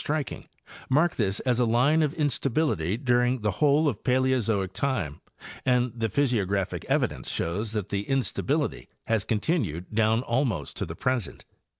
[0.01, 0.49] 83 striking
[0.89, 5.21] mark this as a line of instability during the whole of Paleozoic time
[5.63, 10.95] and the physiographic evidence shows that the = instability has continued down almost to the
[10.95, 11.45] present.